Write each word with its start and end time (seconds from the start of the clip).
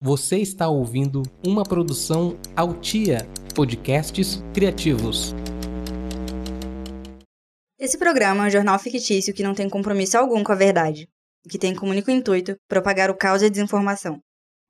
Você 0.00 0.36
está 0.36 0.68
ouvindo 0.68 1.24
uma 1.44 1.64
produção 1.64 2.38
Altia 2.54 3.28
Podcasts 3.52 4.40
Criativos. 4.54 5.34
Esse 7.76 7.98
programa 7.98 8.44
é 8.44 8.46
um 8.46 8.50
jornal 8.50 8.78
fictício 8.78 9.34
que 9.34 9.42
não 9.42 9.56
tem 9.56 9.68
compromisso 9.68 10.16
algum 10.16 10.44
com 10.44 10.52
a 10.52 10.54
verdade, 10.54 11.08
e 11.44 11.48
que 11.48 11.58
tem 11.58 11.74
como 11.74 11.90
único 11.90 12.12
intuito 12.12 12.54
propagar 12.68 13.10
o 13.10 13.16
caos 13.16 13.42
e 13.42 13.46
a 13.46 13.48
desinformação. 13.48 14.20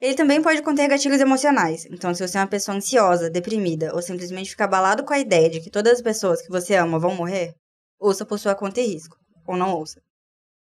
Ele 0.00 0.14
também 0.14 0.40
pode 0.40 0.62
conter 0.62 0.88
gatilhos 0.88 1.20
emocionais, 1.20 1.84
então 1.90 2.14
se 2.14 2.26
você 2.26 2.38
é 2.38 2.40
uma 2.40 2.46
pessoa 2.46 2.78
ansiosa, 2.78 3.28
deprimida 3.28 3.94
ou 3.94 4.00
simplesmente 4.00 4.48
fica 4.48 4.64
abalado 4.64 5.04
com 5.04 5.12
a 5.12 5.18
ideia 5.18 5.50
de 5.50 5.60
que 5.60 5.68
todas 5.68 5.92
as 5.92 6.00
pessoas 6.00 6.40
que 6.40 6.48
você 6.48 6.74
ama 6.74 6.98
vão 6.98 7.14
morrer, 7.14 7.54
ouça 8.00 8.24
por 8.24 8.38
sua 8.38 8.54
conta 8.54 8.80
e 8.80 8.86
risco, 8.86 9.18
ou 9.46 9.58
não 9.58 9.74
ouça. 9.74 10.00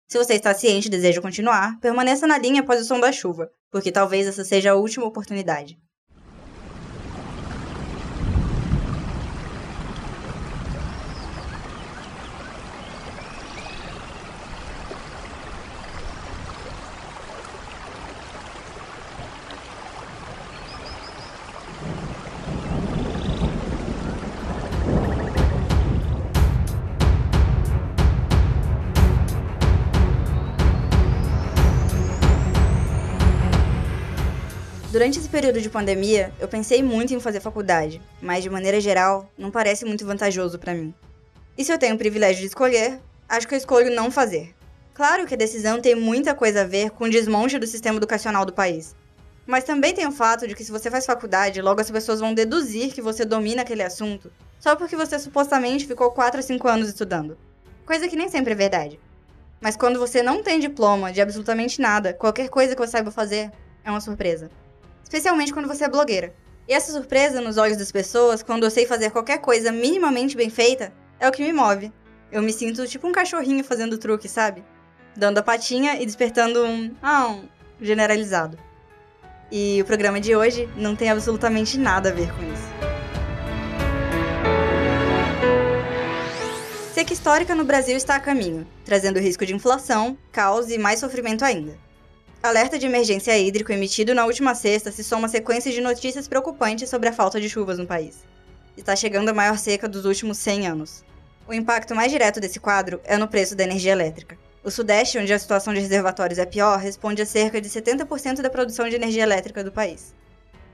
Se 0.08 0.18
você 0.18 0.34
está 0.34 0.54
ciente 0.54 0.86
e 0.86 0.90
deseja 0.90 1.20
continuar, 1.20 1.80
permaneça 1.80 2.26
na 2.26 2.38
linha 2.38 2.60
após 2.60 2.80
o 2.80 2.84
som 2.84 3.00
da 3.00 3.10
chuva, 3.10 3.50
porque 3.70 3.90
talvez 3.90 4.26
essa 4.26 4.44
seja 4.44 4.70
a 4.70 4.76
última 4.76 5.04
oportunidade. 5.04 5.78
Durante 34.96 35.18
esse 35.18 35.28
período 35.28 35.60
de 35.60 35.68
pandemia, 35.68 36.32
eu 36.40 36.48
pensei 36.48 36.82
muito 36.82 37.12
em 37.12 37.20
fazer 37.20 37.38
faculdade, 37.38 38.00
mas 38.18 38.42
de 38.42 38.48
maneira 38.48 38.80
geral, 38.80 39.30
não 39.36 39.50
parece 39.50 39.84
muito 39.84 40.06
vantajoso 40.06 40.58
para 40.58 40.72
mim. 40.72 40.94
E 41.54 41.62
se 41.62 41.70
eu 41.70 41.76
tenho 41.76 41.96
o 41.96 41.98
privilégio 41.98 42.40
de 42.40 42.46
escolher, 42.46 42.98
acho 43.28 43.46
que 43.46 43.52
eu 43.52 43.58
escolho 43.58 43.94
não 43.94 44.10
fazer. 44.10 44.54
Claro 44.94 45.26
que 45.26 45.34
a 45.34 45.36
decisão 45.36 45.82
tem 45.82 45.94
muita 45.94 46.34
coisa 46.34 46.62
a 46.62 46.64
ver 46.64 46.92
com 46.92 47.04
o 47.04 47.10
desmonte 47.10 47.58
do 47.58 47.66
sistema 47.66 47.98
educacional 47.98 48.46
do 48.46 48.54
país. 48.54 48.96
Mas 49.46 49.64
também 49.64 49.92
tem 49.92 50.06
o 50.06 50.10
fato 50.12 50.48
de 50.48 50.54
que 50.54 50.64
se 50.64 50.72
você 50.72 50.90
faz 50.90 51.04
faculdade, 51.04 51.60
logo 51.60 51.78
as 51.78 51.90
pessoas 51.90 52.20
vão 52.20 52.32
deduzir 52.32 52.94
que 52.94 53.02
você 53.02 53.22
domina 53.26 53.60
aquele 53.60 53.82
assunto, 53.82 54.32
só 54.58 54.76
porque 54.76 54.96
você 54.96 55.18
supostamente 55.18 55.86
ficou 55.86 56.10
4 56.10 56.38
ou 56.38 56.42
5 56.42 56.68
anos 56.68 56.88
estudando. 56.88 57.36
Coisa 57.84 58.08
que 58.08 58.16
nem 58.16 58.30
sempre 58.30 58.52
é 58.52 58.56
verdade. 58.56 58.98
Mas 59.60 59.76
quando 59.76 59.98
você 59.98 60.22
não 60.22 60.42
tem 60.42 60.58
diploma 60.58 61.12
de 61.12 61.20
absolutamente 61.20 61.82
nada, 61.82 62.14
qualquer 62.14 62.48
coisa 62.48 62.74
que 62.74 62.80
você 62.80 62.92
saiba 62.92 63.10
fazer 63.10 63.52
é 63.84 63.90
uma 63.90 64.00
surpresa 64.00 64.50
especialmente 65.06 65.52
quando 65.52 65.68
você 65.68 65.84
é 65.84 65.88
blogueira. 65.88 66.34
E 66.68 66.74
essa 66.74 66.90
surpresa 66.90 67.40
nos 67.40 67.56
olhos 67.56 67.76
das 67.76 67.92
pessoas, 67.92 68.42
quando 68.42 68.64
eu 68.64 68.70
sei 68.72 68.86
fazer 68.86 69.10
qualquer 69.10 69.38
coisa 69.38 69.70
minimamente 69.70 70.36
bem 70.36 70.50
feita, 70.50 70.92
é 71.20 71.28
o 71.28 71.32
que 71.32 71.44
me 71.44 71.52
move. 71.52 71.92
Eu 72.30 72.42
me 72.42 72.52
sinto 72.52 72.84
tipo 72.88 73.06
um 73.06 73.12
cachorrinho 73.12 73.62
fazendo 73.62 73.98
truque, 73.98 74.28
sabe? 74.28 74.64
Dando 75.16 75.38
a 75.38 75.42
patinha 75.44 76.02
e 76.02 76.04
despertando 76.04 76.64
um. 76.64 76.92
Ah, 77.00 77.28
um 77.28 77.48
generalizado. 77.80 78.58
E 79.50 79.80
o 79.80 79.84
programa 79.84 80.20
de 80.20 80.34
hoje 80.34 80.68
não 80.76 80.96
tem 80.96 81.08
absolutamente 81.08 81.78
nada 81.78 82.08
a 82.08 82.12
ver 82.12 82.28
com 82.32 82.42
isso. 82.42 82.66
Seca 86.92 87.12
histórica 87.12 87.54
no 87.54 87.64
Brasil 87.64 87.96
está 87.96 88.16
a 88.16 88.20
caminho, 88.20 88.66
trazendo 88.84 89.20
risco 89.20 89.46
de 89.46 89.54
inflação, 89.54 90.18
caos 90.32 90.68
e 90.68 90.78
mais 90.78 90.98
sofrimento 90.98 91.44
ainda. 91.44 91.85
Alerta 92.46 92.78
de 92.78 92.86
emergência 92.86 93.36
hídrico 93.36 93.72
emitido 93.72 94.14
na 94.14 94.24
última 94.24 94.54
sexta 94.54 94.92
se 94.92 95.02
soma 95.02 95.26
sequência 95.26 95.72
de 95.72 95.80
notícias 95.80 96.28
preocupantes 96.28 96.88
sobre 96.88 97.08
a 97.08 97.12
falta 97.12 97.40
de 97.40 97.50
chuvas 97.50 97.76
no 97.76 97.88
país. 97.88 98.22
Está 98.76 98.94
chegando 98.94 99.28
a 99.28 99.34
maior 99.34 99.58
seca 99.58 99.88
dos 99.88 100.04
últimos 100.04 100.38
100 100.38 100.68
anos. 100.68 101.04
O 101.48 101.52
impacto 101.52 101.92
mais 101.92 102.12
direto 102.12 102.38
desse 102.38 102.60
quadro 102.60 103.00
é 103.02 103.16
no 103.16 103.26
preço 103.26 103.56
da 103.56 103.64
energia 103.64 103.90
elétrica. 103.90 104.38
O 104.62 104.70
Sudeste, 104.70 105.18
onde 105.18 105.32
a 105.32 105.38
situação 105.40 105.74
de 105.74 105.80
reservatórios 105.80 106.38
é 106.38 106.46
pior, 106.46 106.78
responde 106.78 107.20
a 107.20 107.26
cerca 107.26 107.60
de 107.60 107.68
70% 107.68 108.40
da 108.40 108.48
produção 108.48 108.88
de 108.88 108.94
energia 108.94 109.24
elétrica 109.24 109.64
do 109.64 109.72
país. 109.72 110.14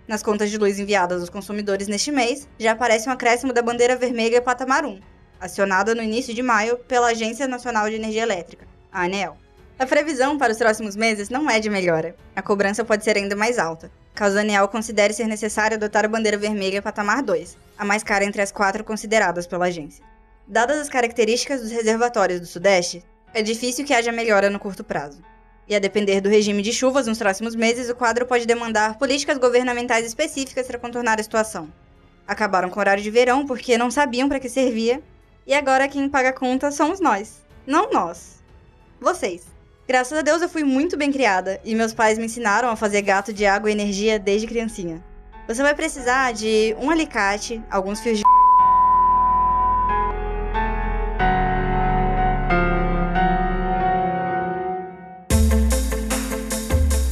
Nas 0.06 0.22
contas 0.22 0.50
de 0.50 0.58
luz 0.58 0.78
enviadas 0.78 1.22
aos 1.22 1.30
consumidores 1.30 1.88
neste 1.88 2.12
mês, 2.12 2.46
já 2.58 2.72
aparece 2.72 3.08
um 3.08 3.12
acréscimo 3.12 3.50
da 3.50 3.62
bandeira 3.62 3.96
vermelha 3.96 4.42
patamar 4.42 4.84
1, 4.84 5.00
acionada 5.40 5.94
no 5.94 6.02
início 6.02 6.34
de 6.34 6.42
maio 6.42 6.76
pela 6.80 7.08
Agência 7.08 7.48
Nacional 7.48 7.88
de 7.88 7.96
Energia 7.96 8.24
Elétrica, 8.24 8.66
a 8.92 9.04
ANEEL. 9.04 9.41
A 9.82 9.86
previsão 9.86 10.38
para 10.38 10.52
os 10.52 10.58
próximos 10.58 10.94
meses 10.94 11.28
não 11.28 11.50
é 11.50 11.58
de 11.58 11.68
melhora. 11.68 12.14
A 12.36 12.40
cobrança 12.40 12.84
pode 12.84 13.02
ser 13.02 13.16
ainda 13.16 13.34
mais 13.34 13.58
alta, 13.58 13.90
caso 14.14 14.38
a 14.38 14.40
ANEEL 14.40 14.68
considere 14.68 15.12
ser 15.12 15.26
necessário 15.26 15.76
adotar 15.76 16.04
a 16.04 16.08
bandeira 16.08 16.38
vermelha 16.38 16.80
patamar 16.80 17.20
2, 17.20 17.58
a 17.76 17.84
mais 17.84 18.04
cara 18.04 18.24
entre 18.24 18.40
as 18.40 18.52
quatro 18.52 18.84
consideradas 18.84 19.44
pela 19.44 19.66
agência. 19.66 20.04
Dadas 20.46 20.78
as 20.78 20.88
características 20.88 21.62
dos 21.62 21.72
reservatórios 21.72 22.38
do 22.38 22.46
Sudeste, 22.46 23.04
é 23.34 23.42
difícil 23.42 23.84
que 23.84 23.92
haja 23.92 24.12
melhora 24.12 24.48
no 24.48 24.60
curto 24.60 24.84
prazo. 24.84 25.20
E 25.66 25.74
a 25.74 25.80
depender 25.80 26.20
do 26.20 26.28
regime 26.28 26.62
de 26.62 26.72
chuvas 26.72 27.08
nos 27.08 27.18
próximos 27.18 27.56
meses, 27.56 27.90
o 27.90 27.96
quadro 27.96 28.24
pode 28.24 28.46
demandar 28.46 28.98
políticas 28.98 29.36
governamentais 29.36 30.06
específicas 30.06 30.68
para 30.68 30.78
contornar 30.78 31.18
a 31.18 31.24
situação. 31.24 31.68
Acabaram 32.24 32.70
com 32.70 32.78
o 32.78 32.80
horário 32.80 33.02
de 33.02 33.10
verão 33.10 33.44
porque 33.44 33.76
não 33.76 33.90
sabiam 33.90 34.28
para 34.28 34.38
que 34.38 34.48
servia, 34.48 35.02
e 35.44 35.52
agora 35.52 35.88
quem 35.88 36.08
paga 36.08 36.28
a 36.28 36.32
conta 36.32 36.70
somos 36.70 37.00
nós. 37.00 37.42
Não 37.66 37.90
nós. 37.90 38.40
Vocês. 39.00 39.51
Graças 39.86 40.16
a 40.16 40.22
Deus 40.22 40.40
eu 40.40 40.48
fui 40.48 40.62
muito 40.62 40.96
bem 40.96 41.10
criada 41.10 41.60
e 41.64 41.74
meus 41.74 41.92
pais 41.92 42.16
me 42.16 42.26
ensinaram 42.26 42.68
a 42.68 42.76
fazer 42.76 43.02
gato 43.02 43.32
de 43.32 43.44
água 43.44 43.68
e 43.68 43.72
energia 43.72 44.16
desde 44.16 44.46
criancinha. 44.46 45.02
Você 45.48 45.60
vai 45.60 45.74
precisar 45.74 46.32
de 46.32 46.74
um 46.78 46.88
alicate, 46.88 47.60
alguns 47.68 47.98
fios 47.98 48.18
de 48.18 48.24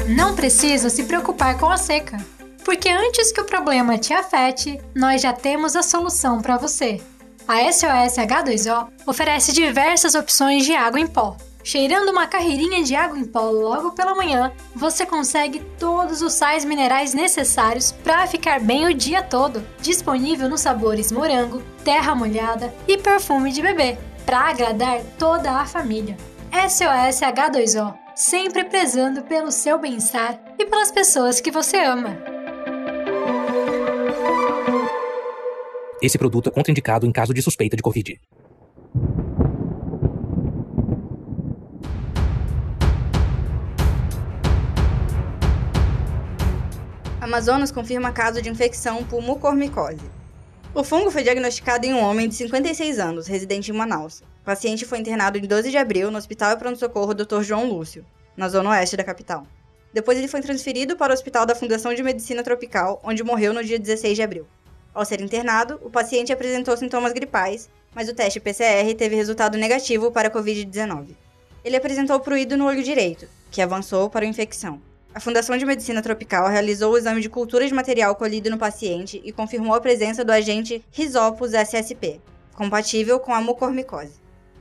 Não 0.07 0.37
precisa 0.37 0.89
se 0.89 1.03
preocupar 1.05 1.59
com 1.59 1.67
a 1.67 1.77
seca, 1.77 2.19
porque 2.65 2.89
antes 2.89 3.33
que 3.33 3.41
o 3.41 3.47
problema 3.47 3.99
te 3.99 4.13
afete, 4.13 4.81
nós 4.95 5.21
já 5.21 5.33
temos 5.33 5.75
a 5.75 5.83
solução 5.83 6.41
para 6.41 6.57
você. 6.57 7.01
A 7.49 7.65
SOS 7.73 8.17
H2O 8.17 8.89
oferece 9.07 9.53
diversas 9.53 10.15
opções 10.15 10.65
de 10.65 10.73
água 10.73 11.01
em 11.01 11.07
pó 11.07 11.37
Cheirando 11.63 12.09
uma 12.09 12.27
carreirinha 12.27 12.83
de 12.83 12.95
água 12.95 13.19
em 13.19 13.25
pó 13.25 13.51
logo 13.51 13.93
pela 13.93 14.15
manhã, 14.15 14.53
você 14.75 15.05
consegue 15.05 15.61
todos 15.79 16.23
os 16.23 16.33
sais 16.33 16.65
minerais 16.65 17.13
necessários 17.13 17.93
para 17.93 18.27
ficar 18.27 18.61
bem 18.61 18.87
o 18.87 18.95
dia 18.95 19.23
todo. 19.23 19.63
Disponível 19.81 20.49
nos 20.49 20.63
sabores 20.63 21.13
morango, 21.13 21.63
terra 21.85 22.15
molhada 22.15 22.75
e 22.89 22.97
perfume 22.97 23.53
de 23.53 23.61
bebê, 23.61 23.99
para 24.25 24.49
agradar 24.49 25.01
toda 25.19 25.53
a 25.53 25.67
família. 25.67 26.17
SOS 26.51 27.21
H2O, 27.21 27.95
sempre 28.15 28.65
prezando 28.65 29.23
pelo 29.23 29.53
seu 29.53 29.79
bem-estar 29.79 30.41
e 30.59 30.65
pelas 30.65 30.91
pessoas 30.91 31.41
que 31.41 31.51
você 31.51 31.79
ama. 31.79 32.17
Esse 36.03 36.17
produto 36.17 36.49
é 36.49 36.53
contraindicado 36.53 37.07
em 37.07 37.13
caso 37.13 37.35
de 37.35 37.43
suspeita 37.43 37.77
de 37.77 37.83
Covid. 37.83 38.19
Amazonas 47.31 47.71
confirma 47.71 48.11
caso 48.11 48.43
de 48.43 48.49
infecção 48.49 49.05
por 49.05 49.23
mucormicose. 49.23 50.01
O 50.75 50.83
fungo 50.83 51.13
foi 51.13 51.23
diagnosticado 51.23 51.87
em 51.87 51.95
um 51.95 52.03
homem 52.03 52.29
de 52.29 52.35
56 52.35 52.99
anos, 52.99 53.29
residente 53.29 53.71
em 53.71 53.75
Manaus. 53.75 54.21
O 54.43 54.45
paciente 54.45 54.85
foi 54.85 54.99
internado 54.99 55.39
em 55.39 55.43
12 55.43 55.71
de 55.71 55.77
abril 55.77 56.11
no 56.11 56.19
Hospital 56.19 56.57
Pronto-Socorro 56.57 57.15
Dr. 57.15 57.43
João 57.43 57.69
Lúcio, 57.69 58.05
na 58.37 58.49
zona 58.49 58.71
oeste 58.71 58.97
da 58.97 59.05
capital. 59.05 59.47
Depois 59.95 60.19
ele 60.19 60.27
foi 60.27 60.41
transferido 60.41 60.97
para 60.97 61.13
o 61.13 61.15
Hospital 61.15 61.47
da 61.47 61.55
Fundação 61.55 61.95
de 61.95 62.03
Medicina 62.03 62.43
Tropical, 62.43 63.01
onde 63.05 63.23
morreu 63.23 63.55
no 63.55 63.63
dia 63.63 63.79
16 63.79 64.17
de 64.17 64.23
abril. 64.25 64.49
Ao 64.93 65.05
ser 65.05 65.21
internado, 65.21 65.79
o 65.85 65.89
paciente 65.89 66.33
apresentou 66.33 66.77
sintomas 66.77 67.13
gripais, 67.13 67.71
mas 67.95 68.09
o 68.09 68.15
teste 68.15 68.41
PCR 68.41 68.93
teve 68.99 69.15
resultado 69.15 69.57
negativo 69.57 70.11
para 70.11 70.27
a 70.27 70.33
Covid-19. 70.33 71.15
Ele 71.65 71.77
apresentou 71.77 72.19
pruído 72.19 72.57
no 72.57 72.67
olho 72.67 72.83
direito, 72.83 73.29
que 73.53 73.63
avançou 73.63 74.11
para 74.11 74.25
a 74.25 74.29
infecção. 74.29 74.83
A 75.13 75.19
Fundação 75.19 75.57
de 75.59 75.67
Medicina 75.67 76.01
Tropical 76.01 76.49
realizou 76.49 76.93
o 76.93 76.97
exame 76.97 77.21
de 77.21 77.29
cultura 77.29 77.67
de 77.67 77.75
material 77.75 78.15
colhido 78.15 78.49
no 78.49 78.57
paciente 78.57 79.21
e 79.25 79.33
confirmou 79.33 79.75
a 79.75 79.81
presença 79.81 80.25
do 80.25 80.31
agente 80.31 80.85
Rhizopus 80.93 81.53
SSP, 81.53 82.21
compatível 82.55 83.19
com 83.19 83.35
a 83.35 83.41
mucormicose. 83.41 84.21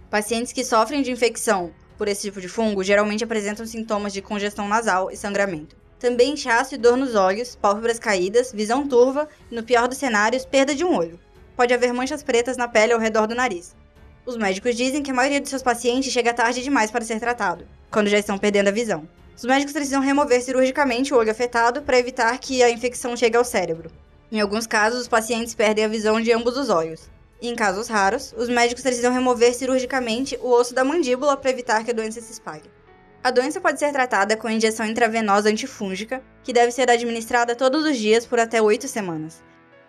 Pacientes 0.09 0.51
que 0.51 0.65
sofrem 0.65 1.03
de 1.03 1.11
infecção 1.11 1.71
por 1.99 2.07
esse 2.07 2.23
tipo 2.23 2.41
de 2.41 2.49
fungo 2.49 2.83
geralmente 2.83 3.23
apresentam 3.23 3.63
sintomas 3.63 4.11
de 4.11 4.23
congestão 4.23 4.67
nasal 4.67 5.11
e 5.11 5.17
sangramento. 5.17 5.75
Também 5.99 6.33
inchaço 6.33 6.73
e 6.73 6.79
dor 6.79 6.97
nos 6.97 7.13
olhos, 7.13 7.55
pálpebras 7.55 7.99
caídas, 7.99 8.51
visão 8.51 8.87
turva 8.87 9.29
e, 9.51 9.55
no 9.55 9.61
pior 9.61 9.87
dos 9.87 9.99
cenários, 9.99 10.45
perda 10.45 10.73
de 10.73 10.83
um 10.83 10.95
olho. 10.95 11.19
Pode 11.55 11.75
haver 11.75 11.93
manchas 11.93 12.23
pretas 12.23 12.57
na 12.57 12.67
pele 12.67 12.93
ao 12.93 12.99
redor 12.99 13.27
do 13.27 13.35
nariz. 13.35 13.75
Os 14.25 14.35
médicos 14.35 14.75
dizem 14.75 15.03
que 15.03 15.11
a 15.11 15.13
maioria 15.13 15.39
de 15.39 15.47
seus 15.47 15.61
pacientes 15.61 16.11
chega 16.11 16.33
tarde 16.33 16.63
demais 16.63 16.89
para 16.89 17.05
ser 17.05 17.19
tratado, 17.19 17.67
quando 17.91 18.07
já 18.07 18.17
estão 18.17 18.37
perdendo 18.37 18.69
a 18.69 18.71
visão. 18.71 19.07
Os 19.39 19.45
médicos 19.45 19.71
precisam 19.71 20.01
remover 20.01 20.41
cirurgicamente 20.41 21.13
o 21.13 21.17
olho 21.17 21.31
afetado 21.31 21.81
para 21.81 21.97
evitar 21.97 22.37
que 22.39 22.61
a 22.61 22.69
infecção 22.69 23.15
chegue 23.15 23.37
ao 23.37 23.45
cérebro. 23.45 23.89
Em 24.29 24.41
alguns 24.41 24.67
casos, 24.67 24.99
os 24.99 25.07
pacientes 25.07 25.55
perdem 25.55 25.85
a 25.85 25.87
visão 25.87 26.19
de 26.19 26.29
ambos 26.33 26.57
os 26.57 26.69
olhos. 26.69 27.09
E 27.41 27.47
em 27.47 27.55
casos 27.55 27.87
raros, 27.87 28.35
os 28.37 28.49
médicos 28.49 28.83
precisam 28.83 29.13
remover 29.13 29.53
cirurgicamente 29.53 30.37
o 30.41 30.49
osso 30.51 30.75
da 30.75 30.83
mandíbula 30.83 31.37
para 31.37 31.51
evitar 31.51 31.85
que 31.85 31.91
a 31.91 31.93
doença 31.93 32.19
se 32.19 32.33
espalhe. 32.33 32.69
A 33.23 33.31
doença 33.31 33.61
pode 33.61 33.79
ser 33.79 33.93
tratada 33.93 34.35
com 34.35 34.49
injeção 34.49 34.85
intravenosa 34.85 35.47
antifúngica, 35.47 36.21
que 36.43 36.51
deve 36.51 36.73
ser 36.73 36.91
administrada 36.91 37.55
todos 37.55 37.85
os 37.85 37.95
dias 37.95 38.25
por 38.25 38.41
até 38.41 38.61
8 38.61 38.89
semanas. 38.89 39.41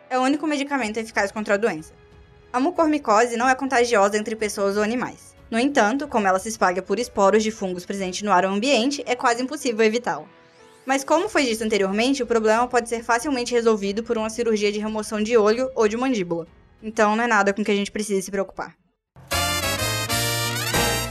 É 0.08 0.16
o 0.16 0.22
único 0.22 0.46
medicamento 0.46 0.98
eficaz 0.98 1.32
contra 1.32 1.54
a 1.54 1.56
doença. 1.56 1.92
A 2.52 2.60
mucormicose 2.60 3.36
não 3.36 3.48
é 3.48 3.54
contagiosa 3.56 4.16
entre 4.16 4.36
pessoas 4.36 4.76
ou 4.76 4.82
animais. 4.84 5.34
No 5.50 5.58
entanto, 5.58 6.06
como 6.06 6.28
ela 6.28 6.38
se 6.38 6.48
espalha 6.48 6.80
por 6.80 7.00
esporos 7.00 7.42
de 7.42 7.50
fungos 7.50 7.84
presentes 7.84 8.22
no 8.22 8.30
ar 8.30 8.44
ambiente, 8.44 9.02
é 9.04 9.16
quase 9.16 9.42
impossível 9.42 9.84
evitá-la. 9.84 10.26
Mas 10.86 11.02
como 11.02 11.28
foi 11.28 11.44
dito 11.44 11.64
anteriormente, 11.64 12.22
o 12.22 12.26
problema 12.26 12.68
pode 12.68 12.88
ser 12.88 13.02
facilmente 13.02 13.52
resolvido 13.52 14.04
por 14.04 14.16
uma 14.16 14.30
cirurgia 14.30 14.70
de 14.70 14.78
remoção 14.78 15.20
de 15.20 15.36
olho 15.36 15.68
ou 15.74 15.88
de 15.88 15.96
mandíbula. 15.96 16.46
Então 16.80 17.16
não 17.16 17.24
é 17.24 17.26
nada 17.26 17.52
com 17.52 17.64
que 17.64 17.70
a 17.70 17.74
gente 17.74 17.90
precise 17.90 18.22
se 18.22 18.30
preocupar. 18.30 18.76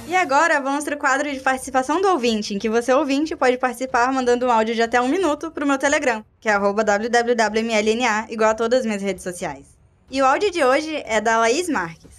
E 0.07 0.15
agora 0.15 0.59
vamos 0.59 0.85
para 0.85 0.95
o 0.95 0.97
quadro 0.97 1.31
de 1.31 1.39
participação 1.39 2.01
do 2.01 2.07
ouvinte, 2.07 2.55
em 2.55 2.59
que 2.59 2.67
você, 2.69 2.91
ouvinte, 2.93 3.35
pode 3.35 3.57
participar 3.57 4.11
mandando 4.11 4.47
um 4.47 4.51
áudio 4.51 4.73
de 4.73 4.81
até 4.81 4.99
um 4.99 5.07
minuto 5.07 5.51
para 5.51 5.63
o 5.63 5.67
meu 5.67 5.77
Telegram, 5.77 6.25
que 6.39 6.49
é 6.49 6.57
www.mlna, 6.57 8.25
igual 8.29 8.49
a 8.49 8.55
todas 8.55 8.79
as 8.79 8.85
minhas 8.85 9.01
redes 9.01 9.21
sociais. 9.21 9.77
E 10.09 10.21
o 10.21 10.25
áudio 10.25 10.49
de 10.49 10.63
hoje 10.63 11.03
é 11.05 11.21
da 11.21 11.37
Laís 11.37 11.69
Marques. 11.69 12.18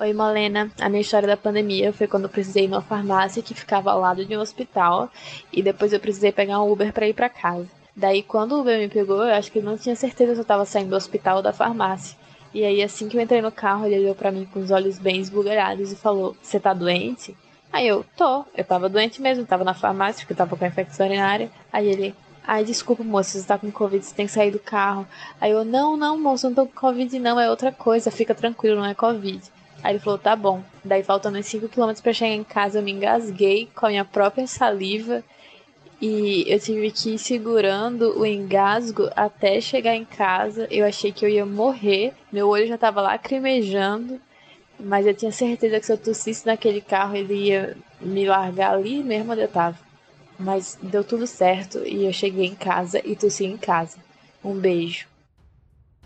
Oi, 0.00 0.12
Malena. 0.12 0.70
A 0.80 0.88
minha 0.88 1.00
história 1.00 1.26
da 1.26 1.36
pandemia 1.36 1.92
foi 1.92 2.06
quando 2.06 2.24
eu 2.24 2.28
precisei 2.28 2.66
ir 2.66 2.68
numa 2.68 2.80
farmácia 2.80 3.42
que 3.42 3.52
ficava 3.52 3.90
ao 3.90 3.98
lado 3.98 4.24
de 4.24 4.36
um 4.36 4.40
hospital 4.40 5.10
e 5.52 5.60
depois 5.60 5.92
eu 5.92 5.98
precisei 5.98 6.30
pegar 6.30 6.62
um 6.62 6.70
Uber 6.70 6.92
para 6.92 7.08
ir 7.08 7.14
para 7.14 7.28
casa. 7.28 7.66
Daí, 7.96 8.22
quando 8.22 8.52
o 8.52 8.60
Uber 8.60 8.78
me 8.78 8.88
pegou, 8.88 9.24
eu 9.24 9.34
acho 9.34 9.50
que 9.50 9.58
ele 9.58 9.66
não 9.66 9.76
tinha 9.76 9.96
certeza 9.96 10.34
se 10.34 10.38
eu 10.38 10.42
estava 10.42 10.64
saindo 10.64 10.90
do 10.90 10.94
hospital 10.94 11.38
ou 11.38 11.42
da 11.42 11.52
farmácia. 11.52 12.16
E 12.54 12.64
aí, 12.64 12.80
assim 12.80 13.08
que 13.08 13.16
eu 13.16 13.20
entrei 13.20 13.42
no 13.42 13.50
carro, 13.50 13.86
ele 13.86 13.98
olhou 13.98 14.14
para 14.14 14.30
mim 14.30 14.44
com 14.44 14.60
os 14.60 14.70
olhos 14.70 15.00
bem 15.00 15.20
esbugalhados 15.20 15.90
e 15.90 15.96
falou: 15.96 16.36
Você 16.40 16.60
tá 16.60 16.72
doente? 16.72 17.36
Aí 17.72 17.88
eu, 17.88 18.04
tô. 18.16 18.44
Eu 18.56 18.64
tava 18.64 18.88
doente 18.88 19.20
mesmo, 19.20 19.44
tava 19.44 19.64
na 19.64 19.74
farmácia, 19.74 20.20
porque 20.20 20.32
eu 20.32 20.36
tava 20.36 20.56
com 20.56 20.64
infecção 20.64 21.06
urinária. 21.08 21.50
Aí 21.72 21.88
ele, 21.88 22.14
ai, 22.46 22.62
desculpa, 22.62 23.02
moço, 23.02 23.36
você 23.36 23.44
tá 23.44 23.58
com 23.58 23.68
Covid, 23.72 24.04
você 24.04 24.14
tem 24.14 24.26
que 24.26 24.32
sair 24.32 24.52
do 24.52 24.60
carro. 24.60 25.04
Aí 25.40 25.50
eu, 25.50 25.64
não, 25.64 25.96
não, 25.96 26.16
moço, 26.16 26.46
não 26.46 26.54
tô 26.54 26.66
com 26.66 26.80
Covid, 26.80 27.18
não, 27.18 27.40
é 27.40 27.50
outra 27.50 27.72
coisa, 27.72 28.12
fica 28.12 28.32
tranquilo, 28.32 28.76
não 28.76 28.86
é 28.86 28.94
Covid. 28.94 29.57
Aí 29.82 29.92
ele 29.92 29.98
falou, 30.00 30.18
tá 30.18 30.34
bom. 30.34 30.62
Daí, 30.84 31.02
faltando 31.02 31.38
uns 31.38 31.46
5km 31.46 32.02
pra 32.02 32.12
chegar 32.12 32.34
em 32.34 32.44
casa, 32.44 32.78
eu 32.78 32.82
me 32.82 32.92
engasguei 32.92 33.68
com 33.74 33.86
a 33.86 33.90
minha 33.90 34.04
própria 34.04 34.46
saliva 34.46 35.22
e 36.00 36.44
eu 36.46 36.60
tive 36.60 36.90
que 36.90 37.14
ir 37.14 37.18
segurando 37.18 38.18
o 38.18 38.24
engasgo 38.24 39.10
até 39.16 39.60
chegar 39.60 39.94
em 39.94 40.04
casa. 40.04 40.68
Eu 40.70 40.86
achei 40.86 41.12
que 41.12 41.24
eu 41.24 41.28
ia 41.28 41.44
morrer. 41.44 42.12
Meu 42.32 42.48
olho 42.48 42.66
já 42.66 42.76
estava 42.76 43.00
lacrimejando. 43.00 44.20
Mas 44.78 45.06
eu 45.06 45.14
tinha 45.14 45.32
certeza 45.32 45.80
que 45.80 45.86
se 45.86 45.92
eu 45.92 45.98
tossisse 45.98 46.46
naquele 46.46 46.80
carro, 46.80 47.16
ele 47.16 47.34
ia 47.34 47.76
me 48.00 48.24
largar 48.24 48.74
ali 48.74 49.02
mesmo 49.02 49.32
onde 49.32 49.42
eu 49.42 49.48
tava. 49.48 49.76
Mas 50.38 50.78
deu 50.80 51.02
tudo 51.02 51.26
certo 51.26 51.84
e 51.84 52.04
eu 52.04 52.12
cheguei 52.12 52.46
em 52.46 52.54
casa 52.54 53.02
e 53.04 53.16
tossi 53.16 53.44
em 53.44 53.56
casa. 53.56 53.98
Um 54.44 54.54
beijo. 54.54 55.08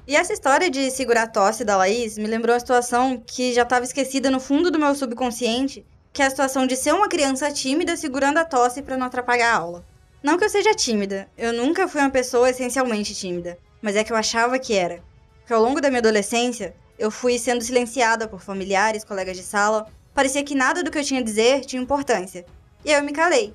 E 0.07 0.17
essa 0.17 0.33
história 0.33 0.69
de 0.69 0.91
segurar 0.91 1.23
a 1.23 1.29
tosse 1.29 1.65
da 1.65 1.77
Laís 1.77 2.19
me 2.19 2.27
lembrou 2.27 2.55
uma 2.55 2.61
situação 2.61 3.23
que 3.25 3.53
já 3.53 3.63
estava 3.63 3.85
esquecida 3.85 4.31
no 4.31 4.41
fundo 4.41 4.71
do 4.71 4.79
meu 4.79 4.95
subconsciente 4.95 5.87
que 6.13 6.21
é 6.21 6.27
a 6.27 6.31
situação 6.31 6.67
de 6.67 6.77
ser 6.77 6.93
uma 6.93 7.09
criança 7.09 7.51
tímida 7.51 7.97
segurando 7.97 8.37
a 8.37 8.45
tosse 8.45 8.83
para 8.83 8.97
não 8.97 9.07
atrapalhar 9.07 9.51
a 9.51 9.57
aula. 9.57 9.85
Não 10.23 10.37
que 10.37 10.45
eu 10.45 10.49
seja 10.49 10.75
tímida, 10.75 11.29
eu 11.39 11.53
nunca 11.53 11.89
fui 11.89 12.01
uma 12.01 12.11
pessoa 12.11 12.51
essencialmente 12.51 13.15
tímida, 13.15 13.59
mas 13.81 13.97
é 13.97 14.05
que 14.05 14.13
eu 14.13 14.17
achava 14.17 14.59
que 14.59 14.75
era. 14.75 15.03
Que 15.47 15.55
ao 15.55 15.63
longo 15.63 15.81
da 15.81 15.89
minha 15.89 16.01
adolescência, 16.01 16.75
eu 16.99 17.11
fui 17.11 17.39
sendo 17.39 17.65
silenciada 17.65 18.29
por 18.29 18.43
familiares, 18.43 19.05
colegas 19.05 19.37
de 19.37 19.43
sala, 19.43 19.87
parecia 20.15 20.45
que 20.45 20.55
nada 20.55 20.83
do 20.83 20.91
que 20.91 20.99
eu 20.99 21.05
tinha 21.05 21.21
a 21.21 21.25
dizer 21.25 21.65
tinha 21.65 21.83
importância. 21.83 22.45
E 22.85 22.91
aí 22.93 23.01
eu 23.01 23.05
me 23.05 23.13
calei. 23.13 23.55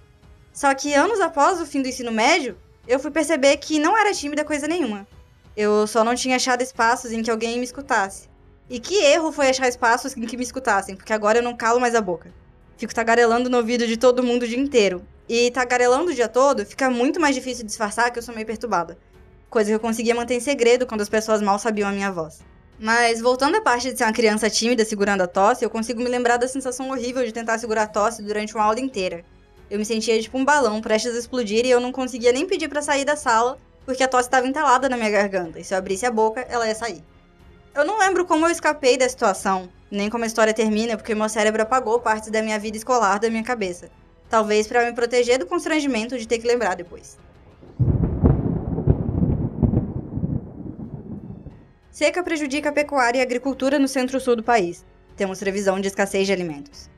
Só 0.52 0.74
que 0.74 0.94
anos 0.94 1.22
após 1.22 1.62
o 1.62 1.66
fim 1.66 1.82
do 1.82 1.88
ensino 1.88 2.12
médio, 2.12 2.58
eu 2.88 3.00
fui 3.00 3.12
perceber 3.12 3.56
que 3.58 3.78
não 3.78 3.96
era 3.96 4.14
tímida 4.14 4.44
coisa 4.44 4.68
nenhuma. 4.68 5.08
Eu 5.58 5.88
só 5.88 6.04
não 6.04 6.14
tinha 6.14 6.36
achado 6.36 6.62
espaços 6.62 7.12
em 7.12 7.24
que 7.24 7.32
alguém 7.32 7.58
me 7.58 7.64
escutasse. 7.64 8.30
E 8.70 8.80
que 8.80 8.94
erro 8.94 9.32
foi 9.32 9.50
achar 9.50 9.68
espaços 9.68 10.16
em 10.16 10.22
que 10.22 10.38
me 10.38 10.44
escutassem, 10.44 10.96
porque 10.96 11.12
agora 11.12 11.40
eu 11.40 11.44
não 11.44 11.58
calo 11.58 11.80
mais 11.82 11.96
a 11.96 12.02
boca. 12.02 12.32
Fico 12.78 12.94
tagarelando 12.94 13.50
no 13.50 13.58
ouvido 13.58 13.88
de 13.88 13.98
todo 13.98 14.22
mundo 14.22 14.44
o 14.44 14.48
dia 14.48 14.60
inteiro. 14.60 15.04
E 15.28 15.50
tagarelando 15.50 16.12
o 16.12 16.14
dia 16.14 16.28
todo, 16.28 16.64
fica 16.64 16.92
muito 16.92 17.20
mais 17.20 17.34
difícil 17.34 17.66
disfarçar 17.66 18.12
que 18.12 18.20
eu 18.20 18.22
sou 18.24 18.36
meio 18.36 18.46
perturbada. 18.46 19.00
Coisa 19.50 19.72
que 19.72 19.74
eu 19.74 19.80
conseguia 19.80 20.14
manter 20.14 20.36
em 20.36 20.40
segredo 20.40 20.86
quando 20.86 21.02
as 21.02 21.10
pessoas 21.10 21.42
mal 21.42 21.58
sabiam 21.58 21.90
a 21.90 21.92
minha 21.92 22.12
voz. 22.12 22.42
Mas 22.80 23.20
voltando 23.20 23.56
à 23.58 23.62
parte 23.62 23.92
de 23.92 23.98
ser 23.98 24.04
uma 24.04 24.14
criança 24.14 24.52
tímida 24.52 24.86
segurando 24.86 25.22
a 25.22 25.28
tosse, 25.28 25.66
eu 25.66 25.72
consigo 25.72 26.04
me 26.04 26.08
lembrar 26.08 26.38
da 26.38 26.48
sensação 26.48 26.92
horrível 26.92 27.26
de 27.26 27.32
tentar 27.32 27.58
segurar 27.58 27.84
a 27.84 27.88
tosse 27.88 28.22
durante 28.22 28.54
uma 28.54 28.64
aula 28.64 28.80
inteira. 28.80 29.26
Eu 29.72 29.80
me 29.80 29.86
sentia 29.86 30.22
tipo 30.22 30.38
um 30.38 30.46
balão 30.46 30.82
prestes 30.82 31.16
a 31.16 31.18
explodir 31.18 31.66
e 31.66 31.72
eu 31.72 31.80
não 31.80 31.92
conseguia 31.92 32.32
nem 32.32 32.46
pedir 32.46 32.68
para 32.68 32.84
sair 32.84 33.04
da 33.04 33.16
sala, 33.16 33.58
porque 33.88 34.04
a 34.04 34.08
tosse 34.10 34.28
estava 34.28 34.46
entalada 34.46 34.90
na 34.90 34.98
minha 34.98 35.10
garganta, 35.10 35.62
e 35.62 35.64
se 35.64 35.74
eu 35.74 35.78
abrisse 35.78 36.06
a 36.06 36.12
boca, 36.12 36.42
ela 36.50 36.68
ia 36.68 36.76
sair. 36.76 37.02
Eu 37.74 37.86
não 37.86 37.98
lembro 37.98 38.26
como 38.26 38.46
eu 38.46 38.52
escapei 38.52 38.98
da 38.98 39.08
situação, 39.08 39.70
nem 39.90 40.10
como 40.10 40.26
a 40.26 40.28
história 40.28 40.54
termina, 40.54 40.98
porque 40.98 41.16
meu 41.16 41.30
cérebro 41.30 41.62
apagou 41.62 41.98
partes 42.02 42.30
da 42.30 42.42
minha 42.42 42.60
vida 42.60 42.76
escolar 42.76 43.18
da 43.18 43.30
minha 43.30 43.46
cabeça. 43.46 43.90
Talvez 44.30 44.68
para 44.68 44.86
me 44.86 44.92
proteger 44.92 45.40
do 45.40 45.46
constrangimento 45.46 46.18
de 46.18 46.28
ter 46.28 46.38
que 46.38 46.46
lembrar 46.46 46.76
depois. 46.76 47.18
Seca 51.90 52.22
prejudica 52.22 52.68
a 52.68 52.74
pecuária 52.74 53.20
e 53.20 53.22
a 53.22 53.24
agricultura 53.24 53.80
no 53.80 53.88
centro-sul 53.88 54.36
do 54.36 54.44
país. 54.44 54.86
Temos 55.16 55.40
previsão 55.40 55.80
de 55.80 55.88
escassez 55.88 56.28
de 56.28 56.34
alimentos. 56.34 56.90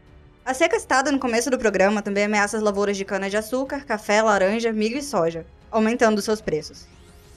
A 0.44 0.56
seca 0.56 0.80
citada 0.80 1.12
no 1.12 1.20
começo 1.20 1.52
do 1.52 1.60
programa 1.60 2.02
também 2.02 2.24
ameaça 2.24 2.58
as 2.58 2.64
lavouras 2.64 2.98
de 2.98 3.06
cana-de-açúcar, 3.06 3.86
café, 3.86 4.24
laranja, 4.24 4.74
milho 4.74 4.98
e 4.98 5.04
soja, 5.04 5.46
aumentando 5.72 6.22
seus 6.22 6.42
preços. 6.42 6.86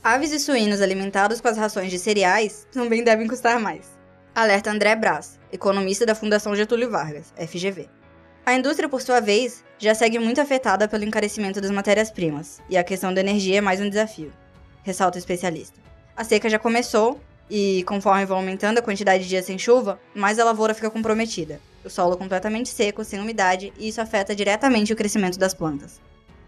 Aves 0.03 0.33
e 0.33 0.41
suínos 0.41 0.81
alimentados 0.81 1.41
com 1.41 1.49
as 1.49 1.57
rações 1.57 1.91
de 1.91 1.99
cereais 1.99 2.67
também 2.73 3.05
devem 3.05 3.29
custar 3.29 3.61
mais. 3.61 3.87
Alerta 4.35 4.71
André 4.71 4.97
Brás, 4.97 5.39
economista 5.53 6.05
da 6.05 6.15
Fundação 6.15 6.57
Getúlio 6.57 6.91
Vargas, 6.91 7.33
FGV. 7.37 7.89
A 8.45 8.55
indústria, 8.55 8.89
por 8.89 9.01
sua 9.01 9.21
vez, 9.21 9.63
já 9.79 9.95
segue 9.95 10.19
muito 10.19 10.41
afetada 10.41 10.89
pelo 10.89 11.05
encarecimento 11.05 11.61
das 11.61 11.71
matérias-primas, 11.71 12.61
e 12.69 12.77
a 12.77 12.83
questão 12.83 13.15
da 13.15 13.21
energia 13.21 13.59
é 13.59 13.61
mais 13.61 13.81
um 13.81 13.89
desafio, 13.89 14.33
ressalta 14.83 15.17
o 15.17 15.21
especialista. 15.21 15.79
A 16.17 16.25
seca 16.25 16.49
já 16.49 16.59
começou, 16.59 17.21
e 17.49 17.85
conforme 17.85 18.25
vão 18.25 18.39
aumentando 18.39 18.79
a 18.79 18.83
quantidade 18.83 19.23
de 19.23 19.29
dias 19.29 19.45
sem 19.45 19.59
chuva, 19.59 20.01
mais 20.15 20.39
a 20.39 20.45
lavoura 20.45 20.75
fica 20.75 20.91
comprometida. 20.91 21.61
O 21.85 21.91
solo 21.91 22.17
completamente 22.17 22.71
seco, 22.71 23.05
sem 23.05 23.21
umidade, 23.21 23.73
e 23.79 23.89
isso 23.89 24.01
afeta 24.01 24.35
diretamente 24.35 24.93
o 24.93 24.97
crescimento 24.97 25.39
das 25.39 25.55
plantas. 25.55 26.01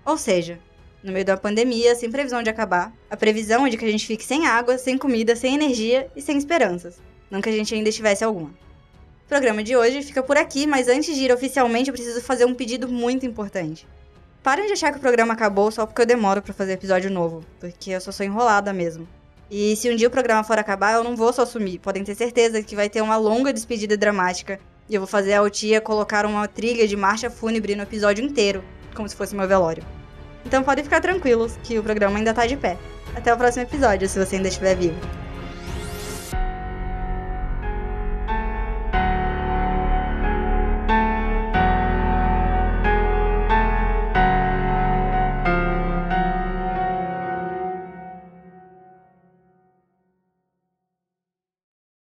Ou 0.05 0.17
seja, 0.17 0.59
no 1.05 1.13
meio 1.13 1.25
da 1.25 1.37
pandemia, 1.37 1.95
sem 1.95 2.11
previsão 2.11 2.43
de 2.43 2.49
acabar, 2.49 2.91
a 3.11 3.17
previsão 3.17 3.67
é 3.67 3.71
de 3.71 3.77
que 3.77 3.85
a 3.85 3.91
gente 3.91 4.07
fique 4.07 4.25
sem 4.25 4.47
água, 4.47 4.79
sem 4.79 4.97
comida, 4.97 5.37
sem 5.37 5.55
energia 5.55 6.09
e 6.17 6.23
sem 6.23 6.39
esperanças. 6.39 6.97
Não 7.31 7.43
que 7.43 7.49
a 7.51 7.53
gente 7.53 7.75
ainda 7.75 7.93
tivesse 7.93 8.25
alguma. 8.25 8.49
O 8.49 9.29
programa 9.29 9.63
de 9.63 9.77
hoje 9.77 10.01
fica 10.03 10.23
por 10.23 10.39
aqui, 10.39 10.67
mas 10.67 10.89
antes 10.89 11.15
de 11.15 11.23
ir 11.23 11.33
oficialmente, 11.33 11.91
eu 11.91 11.95
preciso 11.95 12.23
fazer 12.23 12.47
um 12.47 12.55
pedido 12.55 12.89
muito 12.89 13.27
importante. 13.27 13.87
Parem 14.43 14.67
de 14.67 14.73
achar 14.73 14.93
que 14.93 14.99
o 14.99 15.01
programa 15.01 15.35
acabou 15.35 15.71
só 15.71 15.85
porque 15.85 16.01
eu 16.01 16.07
demoro 16.07 16.41
para 16.41 16.55
fazer 16.55 16.73
episódio 16.73 17.11
novo, 17.11 17.45
porque 17.61 17.91
eu 17.91 18.01
só 18.01 18.11
sou 18.11 18.25
enrolada 18.25 18.73
mesmo. 18.73 19.07
E 19.51 19.77
se 19.77 19.91
um 19.91 19.97
dia 19.97 20.09
o 20.09 20.11
programa 20.11 20.43
for 20.43 20.59
acabar, 20.59 20.95
eu 20.95 21.05
não 21.05 21.15
vou 21.15 21.35
só 21.35 21.45
sumir. 21.45 21.81
Podem 21.81 22.03
ter 22.03 22.15
certeza 22.15 22.63
que 22.63 22.75
vai 22.75 22.89
ter 22.89 23.03
uma 23.03 23.17
longa 23.19 23.53
despedida 23.53 23.95
dramática. 23.95 24.59
E 24.89 24.95
eu 24.95 25.03
vou 25.03 25.07
fazer 25.07 25.35
a 25.35 25.43
Otia 25.43 25.83
colocar 25.83 26.25
uma 26.25 26.49
trilha 26.49 26.89
de 26.89 26.97
marcha 26.97 27.29
fúnebre 27.29 27.75
no 27.75 27.83
episódio 27.83 28.25
inteiro, 28.25 28.65
como 28.95 29.09
se 29.09 29.15
fosse 29.15 29.35
meu 29.35 29.47
velório. 29.47 29.85
Então 30.45 30.63
podem 30.63 30.85
ficar 30.85 31.01
tranquilos 31.01 31.59
que 31.63 31.79
o 31.79 31.83
programa 31.83 32.19
ainda 32.19 32.35
tá 32.35 32.47
de 32.47 32.57
pé. 32.57 32.77
Até 33.15 33.33
o 33.33 33.37
próximo 33.37 33.63
episódio, 33.63 34.09
se 34.09 34.19
você 34.19 34.37
ainda 34.37 34.49
estiver 34.49 34.77
vivo. 34.77 35.24